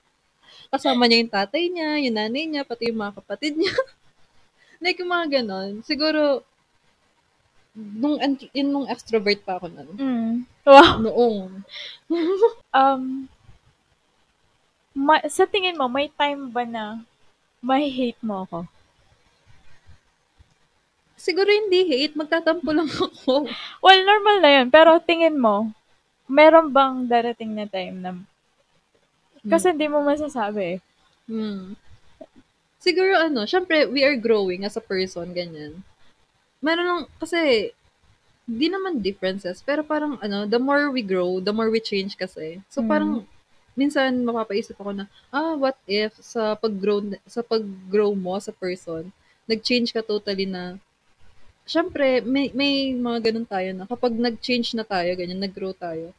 [0.72, 3.72] Kasama niya yung tatay niya, yung nanay niya, pati yung mga kapatid niya.
[4.84, 5.80] like, yung mga ganon.
[5.80, 6.44] Siguro,
[7.72, 8.20] nung,
[8.52, 9.88] yun nung extrovert pa ako nun.
[9.96, 10.34] Mm.
[10.68, 10.94] Wow.
[11.00, 11.64] Noong.
[12.68, 13.26] Um,
[14.92, 17.00] ma- sa tingin mo, may time ba na
[17.64, 18.68] may hate mo ako?
[21.18, 23.48] Siguro hindi hate, magtatampo lang ako.
[23.82, 24.66] Well, normal na yun.
[24.70, 25.74] Pero tingin mo,
[26.28, 28.12] meron bang darating na time na
[29.48, 30.78] kasi hindi mo masasabi eh.
[31.28, 31.76] Hmm.
[32.78, 35.82] Siguro ano, syempre, we are growing as a person, ganyan.
[36.62, 37.72] Meron lang, kasi,
[38.48, 42.62] di naman differences, pero parang ano, the more we grow, the more we change kasi.
[42.70, 42.88] So Mm.
[42.88, 43.10] parang,
[43.78, 49.10] minsan mapapaisip ako na, ah, what if sa pag-grow, sa pag-grow mo as a person,
[49.46, 50.78] nag-change ka totally na,
[51.68, 56.16] syempre, may, may mga ganun tayo na kapag nag-change na tayo, ganyan, nag-grow tayo,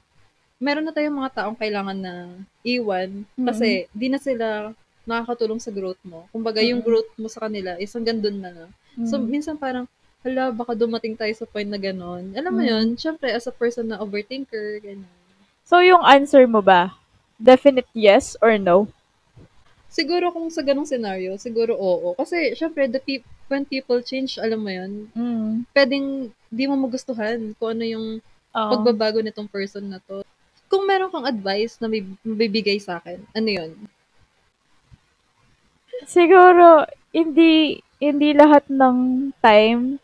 [0.62, 2.14] meron na tayong mga taong kailangan na
[2.62, 4.70] iwan kasi di na sila
[5.10, 6.30] nakakatulong sa growth mo.
[6.30, 6.86] Kumbaga, yung Mm.
[6.86, 8.70] growth mo sa kanila is hanggang dun na.
[9.10, 9.26] So, Mm.
[9.26, 9.90] minsan parang,
[10.22, 12.38] hala, baka dumating tayo sa point na gano'n.
[12.38, 12.70] Alam mo Mm.
[12.70, 15.10] yun, syempre, as a person na overthinker, ganyan.
[15.66, 16.94] So, yung answer mo ba?
[17.40, 18.92] Definite yes or no?
[19.90, 22.14] Siguro kung sa ganong scenario, siguro oo.
[22.14, 25.66] Kasi, syempre, the peop- when people change, alam mo yun, Mm.
[25.74, 28.08] pwedeng di mo magustuhan kung ano yung
[28.56, 28.72] Oo.
[28.78, 30.22] pagbabago nitong person na to.
[30.70, 33.72] Kung meron kang advice na may mabibigay sa akin, ano yun?
[36.06, 39.98] Siguro, hindi, hindi lahat ng time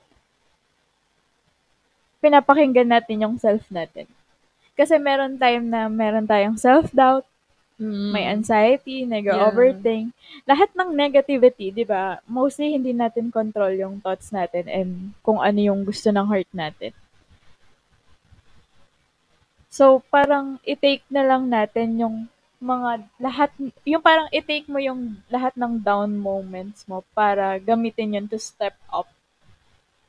[2.26, 4.10] pinapakinggan natin yung self natin.
[4.74, 7.22] Kasi meron time na meron tayong self-doubt,
[7.76, 8.16] Mm.
[8.16, 10.16] may anxiety, nag-overthink.
[10.48, 12.24] Lahat ng negativity, di ba?
[12.24, 16.96] Mostly hindi natin control yung thoughts natin and kung ano yung gusto ng heart natin.
[19.68, 22.32] So, parang i-take na lang natin yung
[22.64, 23.52] mga lahat,
[23.84, 28.80] yung parang i-take mo yung lahat ng down moments mo para gamitin yun to step
[28.88, 29.12] up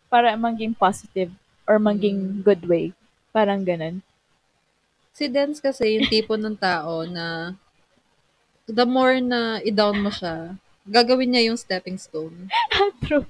[0.07, 1.35] para maging positive
[1.67, 2.95] or maging good way.
[3.35, 4.06] Parang ganun.
[5.17, 7.57] Si Dance kasi yung tipo ng tao na
[8.69, 12.53] the more na i-down mo siya, gagawin niya yung stepping stone.
[13.09, 13.25] True.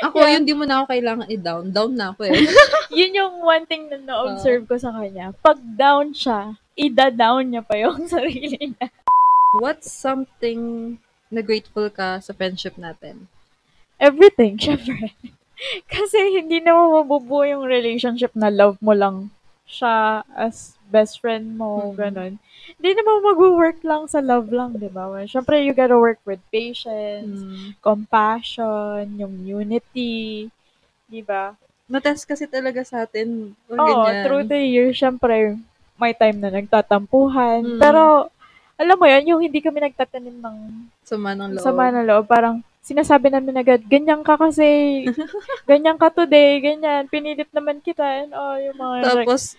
[0.00, 0.40] Ako, Yeah.
[0.40, 1.68] yun di mo na ako kailangan i-down.
[1.68, 2.32] Down na ako eh.
[2.96, 5.36] Yun yung one thing na na-observe ko sa kanya.
[5.44, 8.88] Pag down siya, ida-down niya pa yung sarili niya.
[9.60, 10.96] What's something
[11.28, 13.28] na grateful ka sa friendship natin?
[14.00, 15.12] Everything, syempre.
[15.92, 19.28] Kasi hindi naman mabubuo yung relationship na love mo lang
[19.68, 21.96] siya as best friend mo, Mhm.
[21.96, 22.32] ganun.
[22.76, 25.06] Hindi naman mag-work lang sa love lang, di ba?
[25.24, 27.74] Syempre, you gotta work with patience, Hmm.
[27.78, 30.48] compassion, yung unity,
[31.06, 31.54] di ba?
[31.86, 33.54] Matest kasi talaga sa atin.
[33.68, 34.22] Oo, ganyan.
[34.22, 35.54] through the years, syempre,
[35.94, 37.62] may time na nagtatampuhan.
[37.62, 37.78] Mm.
[37.78, 38.26] Pero,
[38.74, 40.56] alam mo yan, yung hindi kami nagtatanim ng
[41.00, 41.62] Sama ng loob.
[41.62, 44.66] sama ng loob, parang sinasabi namin agad, ganyan ka kasi,
[45.70, 49.54] ganyan ka today, ganyan, pinilit naman kita, and all, yung mga, Tapos,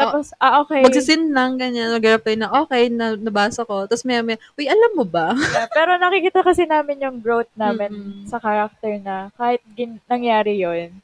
[0.00, 0.80] tapos, ah, okay.
[0.80, 3.84] magsisin lang, ganyan, mag-reply na, okay, na, nabasa ko.
[3.84, 5.36] Tapos may, may, uy, alam mo ba?
[5.56, 8.26] Yeah, pero nakikita kasi namin yung growth namin Mm-mm.
[8.30, 10.94] sa character na kahit gin- nangyari yon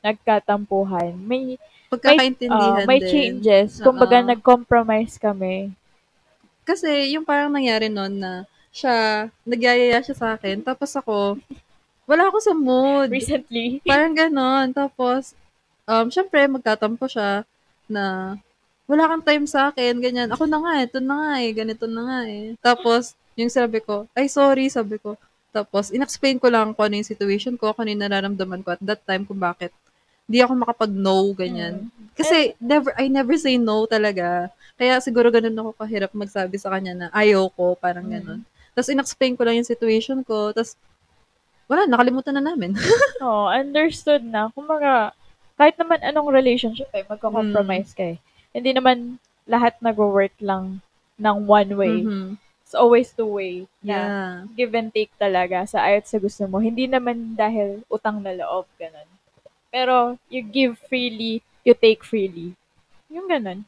[0.00, 3.10] nagkatampuhan, may Pagkakaintindihan ah, may din.
[3.10, 3.78] changes.
[3.78, 4.28] Kumbaga, Oo.
[4.34, 5.70] nag-compromise kami.
[6.66, 8.32] Kasi yung parang nangyari noon na
[8.74, 11.38] siya, nagyayaya siya sa akin, tapos ako,
[12.06, 13.08] wala ako sa mood.
[13.10, 13.82] Recently.
[13.82, 14.70] Parang ganon.
[14.74, 15.34] Tapos,
[15.86, 17.42] um, syempre, magtatampo siya
[17.88, 18.36] na
[18.86, 20.30] wala kang time sa akin, ganyan.
[20.30, 22.54] Ako na nga, ito na nga eh, ganito na nga eh.
[22.62, 25.18] Tapos, yung sabi ko, ay sorry, sabi ko.
[25.50, 28.82] Tapos, inexplain ko lang kung ano yung situation ko, kung ano yung nararamdaman ko at
[28.86, 29.74] that time kung bakit
[30.26, 31.90] di ako makapag-no, ganyan.
[32.14, 34.50] Kasi, never, I never say no talaga.
[34.74, 38.14] Kaya siguro ganun ako kahirap magsabi sa kanya na ayaw ko, parang Mm.
[38.14, 38.40] ganun.
[38.74, 40.50] Tapos, inexplain ko lang yung situation ko.
[40.54, 40.74] Tapos,
[41.66, 42.74] wala, nakalimutan na namin.
[43.24, 44.50] Oo, understood na.
[44.54, 45.10] Kumbaga,
[45.56, 47.96] kahit naman anong relationship eh, magko-compromise Mm.
[47.96, 48.18] ka eh.
[48.52, 48.96] Hindi naman
[49.44, 50.80] lahat nag-work lang
[51.16, 51.98] ng one way.
[52.04, 52.36] Mhm.
[52.66, 53.64] It's always two way.
[53.80, 54.32] Na Yeah.
[54.52, 56.58] give and take talaga sa ayat sa gusto mo.
[56.58, 59.06] Hindi naman dahil utang na loob, ganun.
[59.70, 62.52] Pero, you give freely, you take freely.
[63.06, 63.62] Yung ganun.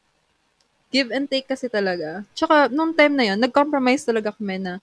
[0.89, 2.25] Give and take kasi talaga.
[2.33, 4.81] Tsaka, nung time na yun, nag-compromise talaga kami na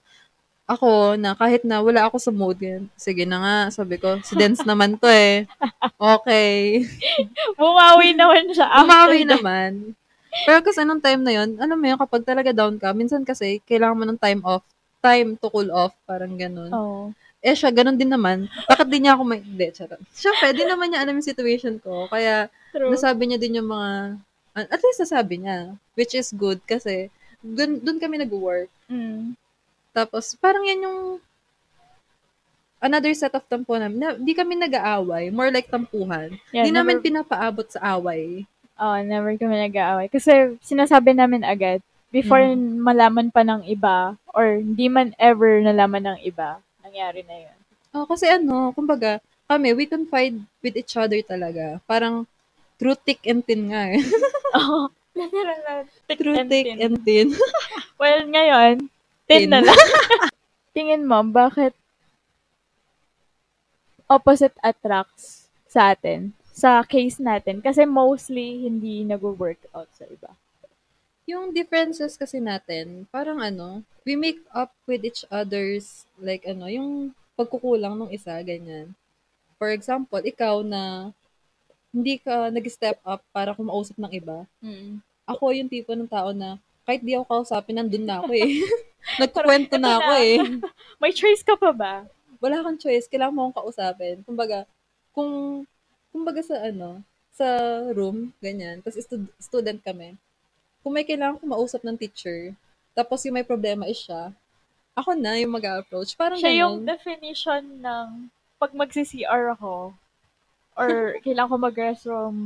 [0.66, 2.90] ako na kahit na wala ako sa mood yan.
[2.98, 5.46] Sige na nga, sabi ko, si Dance naman to eh.
[5.94, 6.82] Okay.
[7.58, 9.30] Bumawi naman siya after Umawi that.
[9.38, 9.72] naman.
[10.44, 13.62] Pero kasi nung time na yun, alam mo yun, kapag talaga down ka, minsan kasi,
[13.64, 14.66] kailangan mo ng time off.
[15.00, 16.68] Time to cool off, parang ganun.
[16.74, 17.14] Oo.
[17.40, 18.50] Eh siya, ganun din naman.
[18.66, 19.38] Bakit di niya ako may...
[19.38, 20.02] Hindi, charot.
[20.12, 22.10] Siyempre, di naman niya alam yung situation ko.
[22.10, 22.90] Kaya, True.
[22.90, 24.18] nasabi niya din yung mga...
[24.66, 25.78] At least nasabi niya.
[25.94, 28.68] Which is good kasi dun, dun kami nag-work.
[28.90, 29.38] Mm.
[29.96, 31.00] Tapos, parang yan yung
[32.78, 33.96] another set of tampo namin.
[33.96, 35.32] Na, di kami nag-aaway.
[35.32, 36.36] More like tampuhan.
[36.52, 38.44] Yeah, di namin never- pinapaabot sa away.
[38.76, 40.12] Oo, never kami nag-aaway.
[40.12, 41.80] Kasi sinasabi namin agad,
[42.12, 42.84] before Mm.
[42.84, 47.56] malaman pa ng iba, or hindi man ever nalaman ng iba, nangyari na yun.
[47.96, 51.80] Oh, kasi ano, kumbaga, kami, we confide with each other talaga.
[51.88, 52.28] Parang,
[52.76, 54.00] through thick and thin nga eh.
[54.60, 54.92] Oo.
[55.16, 55.72] Literal na.
[56.04, 56.78] Thick through and thick thin.
[56.78, 57.28] and thin.
[57.96, 58.92] Well, ngayon,
[59.26, 59.50] Thin.
[59.50, 59.74] na lang.
[60.76, 61.74] Tingin mo, bakit
[64.06, 66.30] opposite attracts sa atin?
[66.56, 67.60] Sa case natin.
[67.60, 70.32] Kasi mostly, hindi nag-work out sa iba.
[71.26, 77.10] yung differences kasi natin, parang ano, we make up with each other's, like ano, yung
[77.34, 78.94] pagkukulang ng isa, ganyan.
[79.58, 81.10] For example, ikaw na
[81.90, 84.46] hindi ka nag-step up para kumausap ng iba.
[84.62, 85.02] Mm.
[85.26, 88.62] Ako yung tipo ng tao na kahit di ako kausapin, nandun na ako eh.
[89.20, 90.22] Nagkukwento Ito na ako na.
[90.22, 90.36] eh.
[90.96, 91.94] May choice ka pa ba?
[92.38, 94.22] Wala kang choice, kailangan mo akong kausapin.
[94.22, 94.62] Kumbaga,
[95.10, 95.62] kung,
[96.08, 97.46] kumbaga sa ano, sa
[97.90, 100.14] room, ganyan, tapos stud- student kami,
[100.80, 102.54] kung may kailangan kong mausap ng teacher,
[102.92, 104.30] tapos yung may problema is siya,
[104.94, 106.14] ako na yung mag-approach.
[106.14, 106.88] Parang Siya yung ganun.
[106.88, 108.06] definition ng
[108.56, 109.92] pag magsi-CR ako,
[110.72, 110.88] or
[111.20, 112.36] kailangan ko mag-restroom,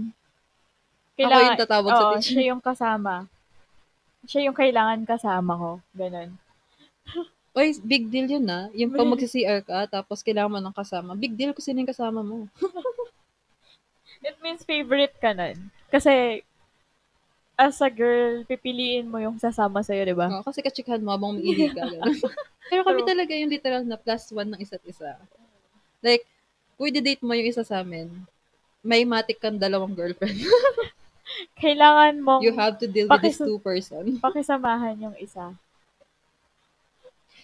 [1.14, 2.32] Ako yung tatawag sa oo, teacher.
[2.32, 3.28] siya yung kasama.
[4.28, 5.70] Siya yung kailangan kasama ko.
[5.96, 6.36] Ganun.
[7.50, 8.70] Oy, big deal yun na.
[8.78, 11.18] Yung pag magsi-CR ka, tapos kailangan mo ng kasama.
[11.18, 12.46] Big deal kung sino yung kasama mo.
[14.26, 15.72] It means favorite ka nun.
[15.90, 16.44] Kasi,
[17.58, 20.28] as a girl, pipiliin mo yung sasama sa'yo, di ba?
[20.30, 21.88] Oo, kasi kachikahan mo habang umiihi ka.
[22.70, 23.10] Pero kami True.
[23.10, 25.18] talaga yung literal na plus one ng isa't isa.
[25.98, 26.22] Like,
[26.78, 28.08] kung i-date mo yung isa sa amin,
[28.80, 30.38] may matik kang dalawang girlfriend.
[31.60, 34.04] Kailangan mong You have to deal with these Pakis- two person.
[34.24, 35.54] pakisamahan yung isa.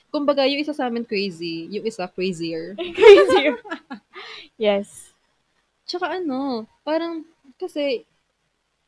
[0.09, 2.73] Kumbaga, yung isa sa amin crazy, yung isa crazier.
[2.97, 3.53] Crazy.
[4.57, 5.13] yes.
[5.85, 7.27] Tsaka ano, parang,
[7.61, 8.07] kasi,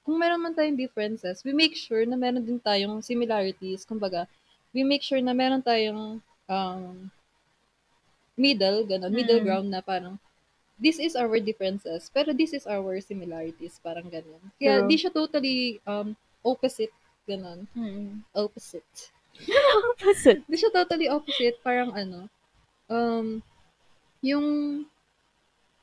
[0.07, 3.85] kung meron man tayong differences, we make sure na meron din tayong similarities.
[3.85, 4.25] Kumbaga,
[4.73, 7.11] we make sure na meron tayong um,
[8.33, 9.45] middle, gano'n, middle Mm.
[9.45, 10.17] ground na parang,
[10.79, 14.41] this is our differences, pero this is our similarities, parang ganun.
[14.57, 14.89] Kaya True.
[14.89, 16.15] di siya totally um,
[16.47, 16.95] opposite,
[17.27, 17.67] ganun.
[17.75, 18.23] Mm.
[18.33, 19.11] Opposite.
[19.95, 20.43] Opposite.
[20.47, 22.31] Di siya totally opposite, parang ano,
[22.87, 23.43] um,
[24.23, 24.47] yung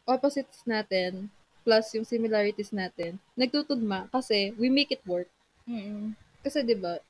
[0.07, 1.31] opposites natin
[1.65, 5.27] plus yung similarities natin, nagtutugma kasi we make it work.
[5.65, 6.13] Mm.
[6.45, 7.01] Kasi 'di ba,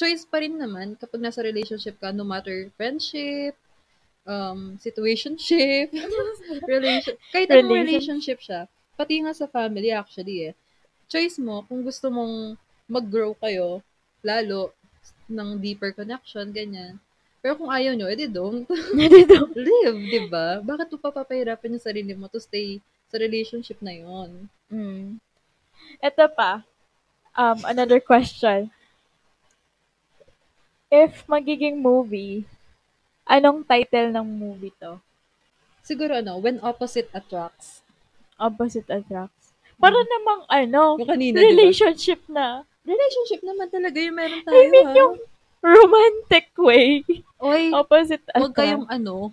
[0.00, 3.52] choice pa rin naman kapag nasa relationship ka no matter friendship,
[4.22, 5.90] um situationship,
[6.70, 7.86] relation kahit anong Relation-
[8.18, 10.54] relationship siya, pati nga sa family actually eh.
[11.10, 12.56] Choice mo kung gusto mong
[12.86, 13.82] mag-grow kayo
[14.22, 14.70] lalo
[15.26, 16.96] ng deeper connection ganyan.
[17.42, 18.70] Pero kung ayaw nyo, edi don't.
[18.94, 19.50] Dito.
[19.58, 20.62] Live, di ba?
[20.62, 22.78] Bakit mo papapahirapan yung sarili mo to stay
[23.10, 24.46] sa relationship na yon?
[24.70, 25.18] Mm.
[25.98, 26.62] Ito pa.
[27.34, 28.70] Um, another question.
[30.86, 32.46] If magiging movie,
[33.24, 34.98] anong title ng movie to?
[35.82, 37.82] Siguro ano, when opposite attracts.
[38.38, 39.54] Opposite attracts.
[39.76, 41.48] Para namang ano, Yung kanina, di ba?
[41.48, 42.62] relationship na.
[42.82, 44.94] Relationship naman talaga yung meron tayo, I mean, ha?
[44.94, 45.14] yung
[45.58, 47.02] romantic way.
[47.38, 48.58] Oy, Opposite huwag attracts.
[48.58, 49.30] kayong ano.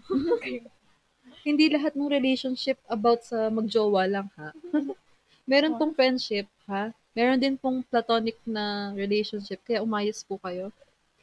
[1.47, 4.53] Hindi lahat ng relationship about sa magjowa lang, ha?
[5.49, 6.93] meron pong friendship, ha?
[7.13, 10.69] Meron din pong platonic na relationship, kaya umayos po kayo.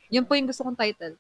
[0.09, 1.14] Yun po yung gusto kong title.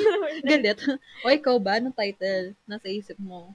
[0.48, 0.78] Galit.
[1.22, 1.78] o ikaw ba?
[1.78, 2.58] Anong title?
[2.64, 3.54] Nasa isip mo?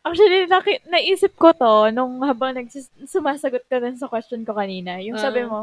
[0.00, 5.02] Actually, naki- naisip ko to nung habang nagsis- sumasagot ka dun sa question ko kanina.
[5.02, 5.48] Yung sabi Ah.
[5.48, 5.60] mo,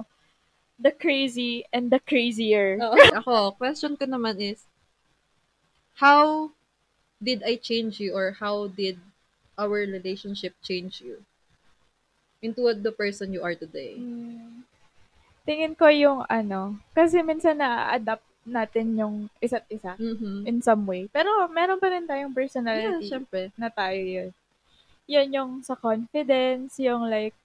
[0.75, 2.77] the crazy and the crazier.
[2.77, 2.93] Oo.
[3.19, 4.67] Ako, question ko naman is,
[5.95, 6.51] how
[7.17, 8.99] did I change you or how did
[9.55, 11.23] our relationship change you
[12.43, 13.95] into the person you are today?
[13.95, 14.67] Mm,
[15.47, 20.43] tingin ko yung ano, kasi minsan na-adapt natin yung isa't isa Mhm.
[20.43, 21.07] in some way.
[21.07, 23.43] Pero meron pa rin tayong Yeah, personality syempre.
[23.53, 24.29] na tayo yun.
[25.05, 27.35] Yun yung sa confidence, yung like,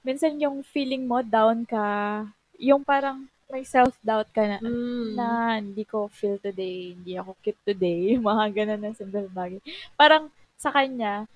[0.00, 2.22] minsan yung feeling mo down ka,
[2.56, 5.06] yung parang may self-doubt ka na, Mm.
[5.14, 9.62] na hindi ko feel today, hindi ako cute today, mga ganun na simple bagay.
[9.94, 11.26] Parang sa kanya,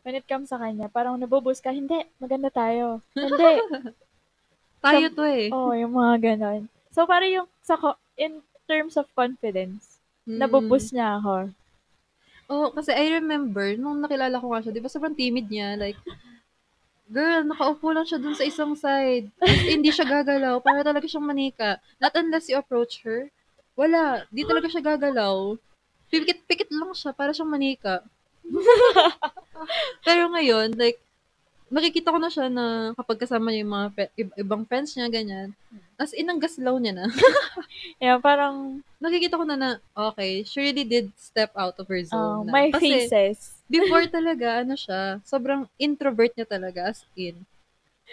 [0.00, 3.04] when it comes sa kanya, parang nabubus ka, hindi, maganda tayo.
[3.12, 3.60] Hindi,
[4.78, 5.46] Tayo Some- to eh.
[5.50, 6.70] Oo, yung mga ganon.
[6.88, 7.74] So, parang yung, sa,
[8.18, 10.44] in terms of confidence, Mm.
[10.44, 11.48] nabubus niya ako.
[12.48, 15.96] Oo, kasi I remember, nung nakilala ko nga siya, di ba sobrang timid niya, like,
[17.08, 19.32] girl, nakaupo lang siya dun sa isang side.
[19.40, 20.60] As hindi siya gagalaw.
[20.60, 21.80] Para talaga siyang manika.
[21.96, 23.32] Not unless you approach her.
[23.72, 24.28] Wala.
[24.28, 25.56] Di talaga siya gagalaw.
[26.12, 27.16] Pikit-pikit lang siya.
[27.16, 28.04] Para siyang manika.
[30.06, 31.00] Pero ngayon, like,
[31.68, 35.08] nakikita ko na siya na kapag kasama niya yung mga fe- ib- ibang friends niya,
[35.12, 35.52] ganyan.
[36.00, 37.06] As in, ang gaslaw niya na.
[38.02, 42.08] Yeah, parang, nakikita ko na na, okay, she really did step out of her uh,
[42.08, 42.46] zone.
[42.46, 42.52] na.
[42.54, 43.58] may Kasi, faces.
[43.70, 47.42] before talaga, ano siya, sobrang introvert niya talaga, as in.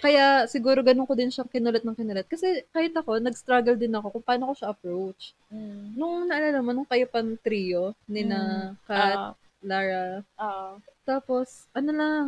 [0.01, 2.27] Kaya, siguro ganun ko din siyang kinulat ng kinulat.
[2.27, 5.31] Kasi, kahit ako, nag-struggle din ako kung paano ko siya approach.
[5.47, 5.95] Mm.
[5.95, 9.31] Nung naalala mo, nung kayo pang trio, ni na Kat, Ah,
[9.63, 10.75] Lara, ah.
[11.07, 12.25] tapos, ano lang,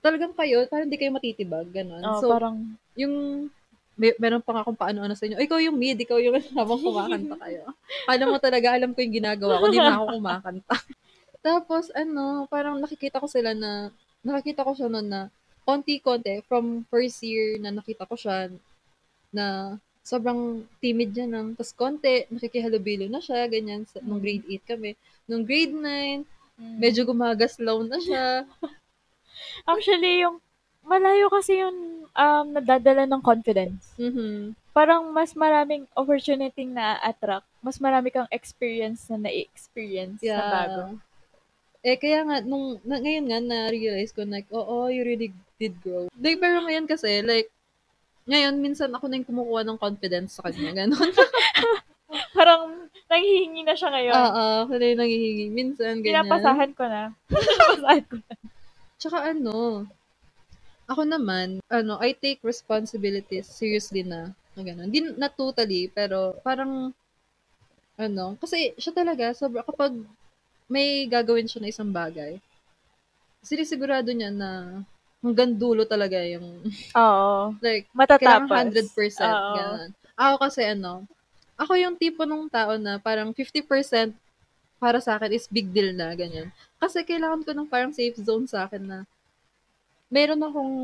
[0.00, 2.02] talagang kayo, parang hindi kayo matitibag, ganun.
[2.02, 3.48] Oh, so, parang, yung
[3.96, 5.40] may, meron pa nga kung paano-ano sa inyo.
[5.40, 7.72] Ikaw yung mid, ikaw yung habang kumakanta kayo.
[8.04, 10.74] Alam mo talaga, alam ko yung ginagawa ko, hindi na ako kumakanta.
[11.46, 13.88] Tapos, ano, parang nakikita ko sila na,
[14.20, 15.22] nakikita ko siya noon na,
[15.66, 18.52] konti-konti, from first year na nakita ko siya,
[19.34, 24.70] na sobrang timid niya nang, tapos konti, nakikihalubilo na siya, ganyan, sa, nung grade 8
[24.76, 24.94] kami.
[25.26, 26.22] Nung grade 9,
[26.62, 26.76] mm.
[26.78, 28.46] medyo gumagaslaw na siya.
[29.68, 30.40] actually, yung,
[30.86, 33.92] malayo kasi yung um, nadadala ng confidence.
[33.98, 34.54] Mhm.
[34.70, 37.48] Parang mas maraming opportunity na attract.
[37.64, 40.80] Mas marami kang experience na na-experience na bago.
[41.86, 46.10] Eh, kaya nga, nung, na, ngayon nga, na-realize ko, like, oo, you really did grow.
[46.18, 47.50] Like, pero ngayon kasi, like,
[48.26, 50.98] ngayon, minsan ako na yung kumukuha ng confidence sa kanya, gano'n.
[52.36, 54.14] Parang, nanghihingi na siya ngayon.
[54.18, 55.46] Oo, ako na yung nangihingi.
[55.54, 56.26] Minsan, ganyan.
[56.26, 57.02] Pinapasahan ko na.
[57.30, 58.34] Pinapasahan ko na.
[59.06, 59.86] Tsaka ano,
[60.90, 64.90] ako naman, ano, I take responsibilities seriously na, na gano'n.
[64.90, 66.90] Di na totally, pero parang,
[67.94, 69.94] ano, kasi siya talaga, sobra, kapag
[70.66, 72.42] may gagawin siya na isang bagay,
[73.46, 74.82] sinisigurado niya na
[75.22, 76.66] hanggang dulo talaga yung,
[76.98, 77.54] Oo.
[77.62, 78.50] like, Matatapos.
[78.50, 79.22] kailangan 100%.
[79.22, 79.54] Oo.
[79.54, 79.90] Ganun.
[80.18, 81.06] Ako kasi ano,
[81.54, 84.10] ako yung tipo ng tao na parang 50%
[84.76, 86.52] para sa akin is big deal na, ganyan.
[86.76, 88.98] Kasi kailangan ko ng parang safe zone sa akin na
[90.12, 90.74] meron akong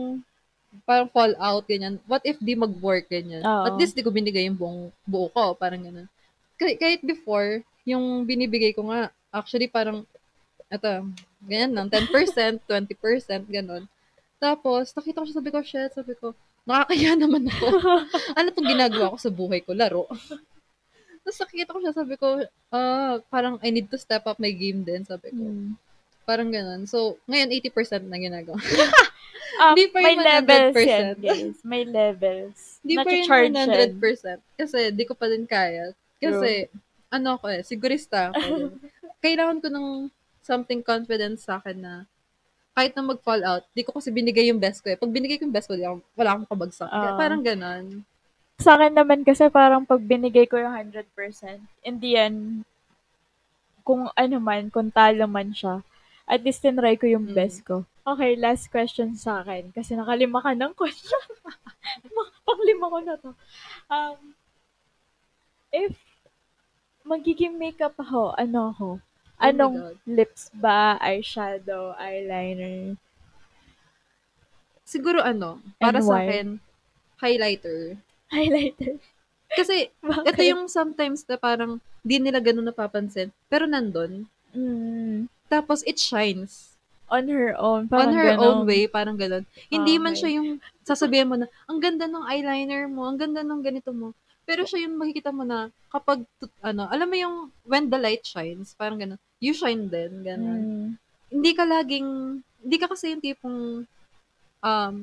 [0.89, 2.01] parang fall out, ganyan.
[2.09, 3.45] What if di mag-work, ganyan.
[3.45, 3.65] Oo.
[3.69, 6.09] At least di ko binigay yung buong buo ko, parang ganun.
[6.57, 10.09] Kahit, kahit before, yung binibigay ko nga, actually parang
[10.73, 11.05] Ito,
[11.45, 12.65] ganyan lang, 10%, 20%,
[13.53, 13.85] ganon.
[14.41, 16.33] Tapos, nakita ko siya, sabi ko, shit, sabi ko,
[16.65, 17.67] nakakaya naman ako.
[18.41, 19.77] ano tong ginagawa ko sa buhay ko?
[19.77, 20.09] Laro.
[21.23, 22.27] Tapos nakikita ko siya, sabi ko,
[22.75, 25.43] ah, parang I need to step up my game din, sabi ko.
[25.43, 25.79] Mm.
[26.23, 26.87] Parang ganon.
[26.87, 28.59] So, ngayon, 80% na ginagawa.
[29.61, 30.89] Ah, Hindi pa may yung levels 100%.
[30.89, 31.57] yan, guys.
[31.61, 32.81] May levels.
[32.81, 33.69] Hindi pa yun Nacha-charge yan.
[34.01, 34.41] 100%.
[34.57, 35.93] Kasi, di ko pa din kaya.
[36.17, 36.73] Kasi,
[37.13, 38.73] ano ako eh, sigurista ako.
[39.25, 39.87] Kailangan ko ng
[40.41, 41.95] something confidence sa akin na
[42.73, 44.97] kahit na mag-fall out, di ko kasi binigay yung best ko eh.
[44.97, 46.89] Pag binigay ko yung best ko, di ako, wala akong kabagsak.
[46.89, 47.21] Ah.
[47.21, 48.01] parang ganon.
[48.63, 52.39] Sa akin naman kasi parang pag binigay ko yung 100%, in the end,
[53.83, 55.83] kung ano man, kung talo man siya,
[56.31, 57.35] at least tinry ko yung Mm.
[57.35, 57.83] best ko.
[58.07, 59.75] Okay, last question sa akin.
[59.75, 61.23] Kasi nakalima ka ng question.
[62.47, 63.31] Panglima ko na to.
[63.91, 64.19] Um,
[65.75, 65.95] if
[67.03, 68.89] magiging makeup ako, ano ako?
[69.43, 70.95] Oh Anong lips ba?
[71.03, 71.99] Eyeshadow?
[71.99, 72.95] Eyeliner?
[74.87, 76.27] Siguro ano, para And sa why?
[76.31, 76.47] akin,
[77.19, 77.99] highlighter.
[78.33, 78.97] Highlighter?
[79.53, 80.33] Kasi, Bakit?
[80.33, 84.25] ito yung sometimes na parang di nila ganun napapansin, pero nandun.
[84.51, 86.73] Mm, Tapos, it shines.
[87.13, 87.85] on her own.
[87.85, 88.41] on Parang her ganon.
[88.41, 89.45] own way, parang ganun.
[89.69, 90.25] Hindi man Okay.
[90.25, 90.49] siya yung
[90.81, 94.17] sasabihin mo na, ang ganda ng eyeliner mo, ang ganda ng ganito mo.
[94.49, 97.37] Pero siya yung makikita mo na kapag, tut- ano, alam mo yung
[97.69, 100.61] when the light shines, parang ganun, you shine din, ganun.
[100.65, 100.89] Mm.
[101.29, 102.09] Hindi ka laging,
[102.65, 103.85] hindi ka kasi yung tipong,
[104.65, 104.97] um,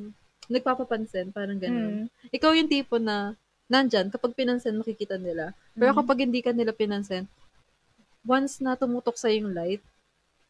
[0.50, 2.10] nagpapapansin, parang ganun.
[2.10, 2.34] Mm.
[2.34, 3.38] Ikaw yung tipo na,
[3.70, 5.54] nandyan, kapag pinansin, makikita nila.
[5.78, 5.98] Pero Mm.
[6.02, 7.30] kapag hindi ka nila pinansin,
[8.22, 9.82] once na tumutok sa yung light,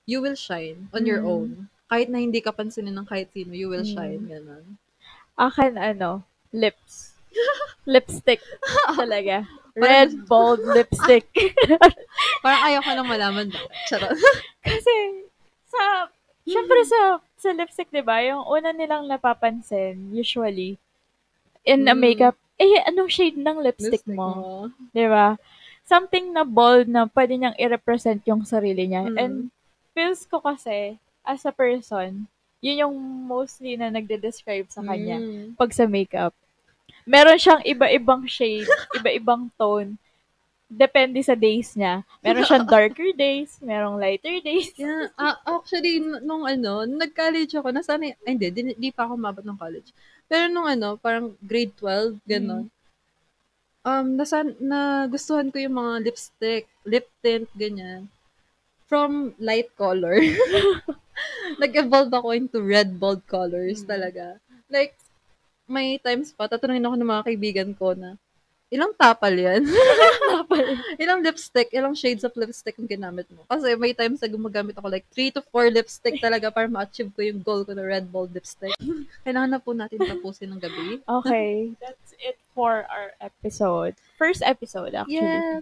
[0.08, 1.30] you will shine on your Mm.
[1.30, 1.50] own.
[1.86, 3.94] Kahit na hindi ka pansinin ng kahit sino, you will Mm.
[3.94, 4.22] shine.
[4.26, 4.66] Ganon.
[5.36, 7.14] Akin, ano, lips.
[7.86, 8.42] Lipstick.
[8.90, 9.46] Talaga.
[9.46, 11.30] Parang- Red, bold lipstick.
[12.44, 13.62] Parang ayaw ko lang malaman ba.
[13.86, 14.18] Charot.
[14.60, 14.96] Kasi,
[15.70, 16.10] sa,
[16.50, 17.00] syempre sa,
[17.38, 20.76] sa lipstick, di ba, yung una nilang napapansin, usually,
[21.64, 22.02] in a Mm.
[22.02, 24.68] makeup, eh, anong shade ng lipstick, mo?
[24.92, 25.40] Di ba?
[25.86, 29.08] Something na bold na pwede niyang i-represent yung sarili niya.
[29.08, 29.18] Mm.
[29.18, 29.36] And,
[29.94, 32.28] feels ko kasi, as a person,
[32.60, 35.18] yun yung mostly na nagde-describe sa kanya.
[35.18, 35.56] Mm.
[35.56, 36.36] pag sa makeup.
[37.08, 38.68] Meron siyang iba-ibang shade,
[39.00, 39.96] iba-ibang tone.
[40.70, 42.06] Depende sa days niya.
[42.22, 44.70] Meron siyang darker days, merong lighter days.
[44.78, 49.42] Yeah, ah, actually, nung ano, nag-college ako, nasana, ay hindi, di, di pa ako mabot
[49.42, 49.90] ng college.
[50.30, 52.70] Pero nung ano, parang grade 12, gano'n.
[53.82, 58.06] Um, nasa, nagustuhan ko yung mga lipstick, lip tint, ganyan.
[58.86, 60.22] From light color.
[61.62, 63.90] Nag-evolve ako into red bold colors Mm.
[63.90, 64.26] talaga.
[64.70, 64.94] Like,
[65.66, 68.14] may times pa, tatanungin ako ng mga kaibigan ko na,
[68.70, 69.66] ilang tapal yan?
[70.98, 73.46] ilang lipstick, ilang shades of lipstick ang ginamit mo?
[73.46, 77.22] Kasi may times na gumagamit ako like 3 to 4 lipstick talaga para ma-achieve ko
[77.22, 78.74] yung goal ko na red bold lipstick.
[79.26, 81.00] Kailangan na po natin tapusin ng gabi.
[81.06, 83.94] Okay, that's it for our episode.
[84.18, 85.22] First episode, actually.
[85.22, 85.62] Yeah.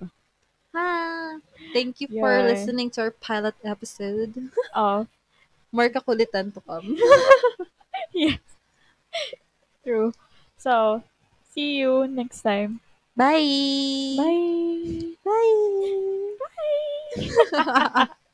[0.72, 0.90] Ha!
[1.76, 2.48] Thank you for Yeah.
[2.48, 4.34] listening to our pilot episode.
[4.76, 5.08] Oh,
[5.68, 6.96] More kakulitan to come.
[8.16, 8.40] yes.
[9.84, 10.16] True.
[10.56, 11.04] So,
[11.52, 12.80] see you next time.
[13.18, 14.14] Bye!
[14.16, 15.18] Bye!
[15.26, 16.38] Bye!
[17.18, 18.08] Bye!